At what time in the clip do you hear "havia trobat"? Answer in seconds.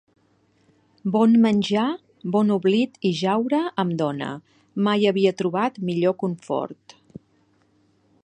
5.11-5.77